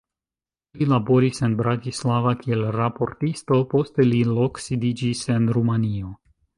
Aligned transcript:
Li 0.79 0.87
laboris 0.93 1.41
en 1.49 1.53
Bratislava 1.59 2.33
kiel 2.41 2.65
raportisto, 2.79 3.61
poste 3.77 4.09
li 4.11 4.27
loksidiĝis 4.35 5.27
en 5.39 5.51
Rumanio. 5.59 6.15